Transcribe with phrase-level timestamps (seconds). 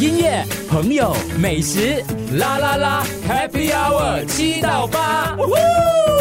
[0.00, 2.04] 音乐、朋友、美食，
[2.38, 5.36] 啦啦啦，Happy Hour 七到八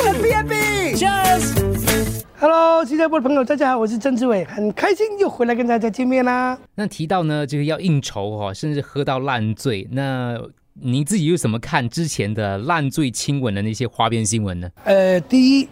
[0.04, 2.24] ，Happy Happy，Cheers。
[2.40, 6.58] Hello，新加坡的朋友，大家好，我是曾志伟，很开心又回来跟大家见面啦。
[6.74, 10.36] 那提到呢，这个要应酬哈、哦，甚至喝到烂醉，那
[10.74, 14.68] 你自己又怎么看之前的烂醉亲吻的那些花边新闻呢？
[14.86, 15.68] 呃，第一，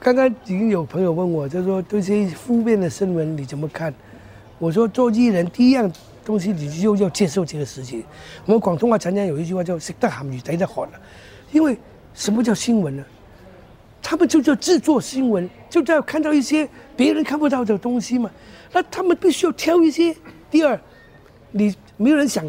[0.00, 3.94] 刚刚已经有朋友问我，就说对这些负面的新闻你怎么看？
[4.58, 5.88] 我说做艺人第一样
[6.26, 8.02] 东西，你就要接受这个事情。
[8.44, 10.90] 我们广东话常常有一句话叫“食得鹹魚抵得渴”了，
[11.52, 11.78] 因为
[12.14, 13.04] 什么叫新闻呢？
[14.02, 18.28] 他们就叫制作新闻，就要看到一些别人看不到的东西嘛。
[18.72, 20.14] 那他们必须要挑一些。
[20.50, 20.78] 第二，
[21.52, 22.44] 你没有人想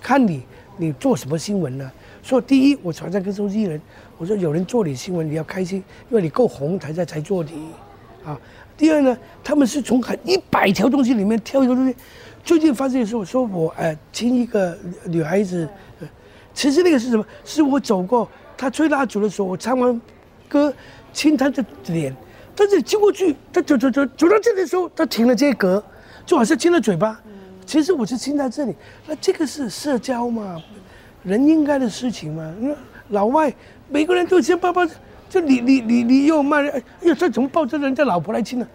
[0.00, 0.42] 看你，
[0.76, 1.90] 你做什么新闻呢？
[2.22, 3.80] 所以第一，我常常跟收艺人，
[4.18, 7.70] 我说有人做你新闻，你要开心，因为你够红，才在才做你，
[8.24, 8.38] 啊。
[8.76, 11.94] 第二呢，他们是从很一百条东西里面挑一个东西。
[12.44, 15.68] 最近发生的时候，说我呃亲一个女孩子，
[16.52, 17.24] 其实那个是什么？
[17.44, 20.00] 是我走过，她吹蜡烛的时候，我唱完
[20.48, 20.72] 歌
[21.12, 22.14] 亲她的脸，
[22.56, 25.82] 但是亲过去，她走走走走到这里的时候，她停了这个，
[26.26, 27.20] 就好像亲了嘴巴。
[27.64, 28.74] 其实我是亲在这里，
[29.06, 30.60] 那这个是社交嘛，
[31.22, 32.52] 人应该的事情嘛。
[32.60, 32.74] 因为
[33.10, 33.54] 老外
[33.88, 34.84] 每个人都先抱抱，
[35.30, 38.66] 就你你你你又骂人，哎呀，这怎么抱着人家老婆来亲呢？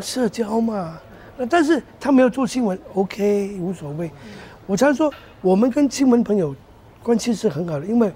[0.00, 0.98] 社交嘛。
[1.36, 4.10] 那但是他没有做新闻，OK，无所谓。
[4.66, 6.54] 我常说，我们跟新闻朋友
[7.02, 8.10] 关系是很好的，因为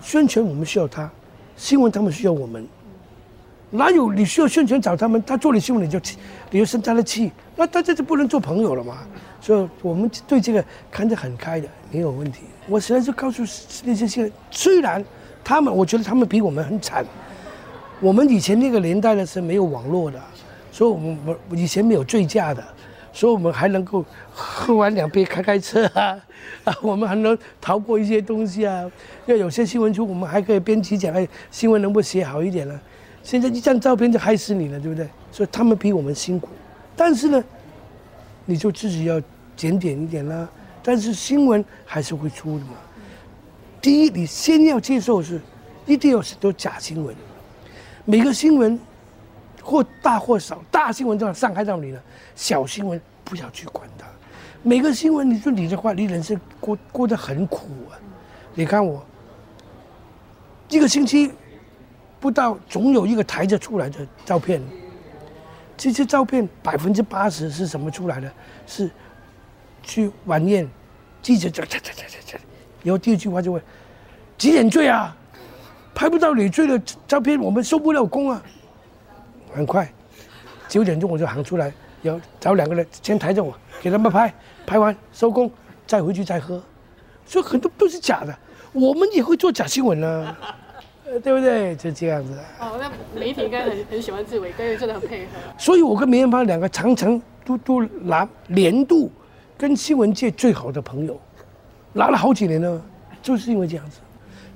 [0.00, 1.10] 宣传我们需要他，
[1.56, 2.66] 新闻他们需要我们。
[3.70, 6.00] 哪有你需要宣传找他们，他做你新闻你就
[6.50, 8.98] 你就生他的气，那大家就不能做朋友了嘛。
[9.40, 12.44] 所以我们对这个看得很开的，没有问题。
[12.66, 13.42] 我实在是告诉
[13.84, 15.04] 那些新人，虽然
[15.42, 17.04] 他们，我觉得他们比我们很惨。
[18.00, 20.20] 我们以前那个年代呢是没有网络的。
[20.74, 21.16] 所以我们
[21.48, 22.60] 我以前没有醉驾的，
[23.12, 26.20] 所以我们还能够喝完两杯开开车啊，
[26.66, 28.90] 啊，我们还能逃过一些东西啊。
[29.26, 32.80] 要有些新闻出，我们还可以编辑讲，哎，新闻能不能写好一点呢？
[33.22, 35.08] 现在一张照片就害死你了，对不对？
[35.30, 36.48] 所以他们比我们辛苦，
[36.96, 37.44] 但是呢，
[38.44, 39.22] 你就自己要
[39.56, 40.48] 检点一点啦。
[40.82, 42.72] 但是新闻还是会出的嘛。
[43.80, 45.40] 第一，你先要接受是，
[45.86, 47.14] 一定有很多假新闻，
[48.04, 48.76] 每个新闻。
[49.64, 52.02] 或大或少，大新闻就要伤害到你了，
[52.36, 54.06] 小新闻不要去管它。
[54.62, 57.96] 每个新闻，你说你的话，你人生过过得很苦啊。
[58.54, 59.04] 你看我
[60.68, 61.32] 一个星期
[62.20, 64.62] 不到，总有一个抬着出来的照片。
[65.76, 68.30] 这些照片百分之八十是什么出来的？
[68.66, 68.88] 是
[69.82, 70.68] 去晚宴，
[71.20, 72.38] 记者这这这这这，
[72.82, 73.60] 然后第二句话就会
[74.38, 75.16] 几点醉啊？
[75.94, 78.42] 拍不到你醉的照片，我们收不了工啊。
[79.54, 79.88] 很快，
[80.68, 81.72] 九点钟我就喊出来，
[82.02, 84.34] 要找两个人先抬着我，给他们拍，
[84.66, 85.50] 拍完收工，
[85.86, 86.60] 再回去再喝，
[87.24, 88.36] 所以很多都是假的。
[88.72, 90.36] 我们也会做假新闻呢，
[91.06, 91.76] 呃，对不对？
[91.76, 92.32] 就这样子。
[92.58, 95.30] 哦，那媒体应该很很喜欢志伟，跟人真的很配合。
[95.56, 99.12] 所以我跟梅艳芳两个常常都都拿年度
[99.56, 101.16] 跟新闻界最好的朋友，
[101.92, 102.82] 拿了好几年了，
[103.22, 104.00] 就是因为这样子。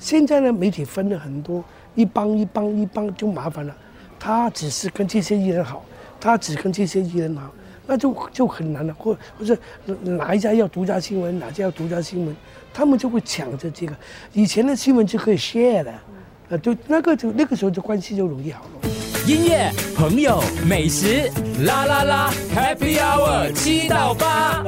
[0.00, 1.62] 现在呢，媒体分了很多，
[1.94, 3.76] 一帮一帮一帮就麻烦了。
[4.18, 5.84] 他只是跟这些艺人好，
[6.20, 7.52] 他只跟这些艺人好，
[7.86, 8.94] 那就就很难了。
[8.94, 9.56] 或或者
[10.02, 12.36] 哪一家要独家新闻，哪家要独家新闻，
[12.72, 13.94] 他们就会抢着这个。
[14.32, 15.94] 以前的新闻就可以 share 的，
[16.50, 18.90] 呃，就那个就那个时候的关系就容易好了。
[19.26, 21.30] 音乐、朋友、美食，
[21.64, 24.64] 啦啦啦，Happy Hour 七到八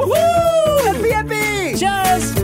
[0.84, 2.39] ，Happy Happy，Cheers。